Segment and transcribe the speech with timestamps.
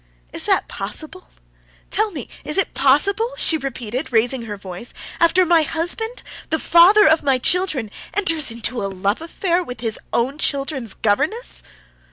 [0.33, 1.29] Is that possible?
[1.91, 6.57] Tell me, eh, is it possible?" she repeated, raising her voice, "after my husband, the
[6.57, 11.61] father of my children, enters into a love affair with his own children's governess?"